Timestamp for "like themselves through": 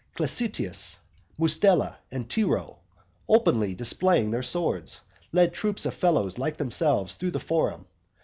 6.39-7.29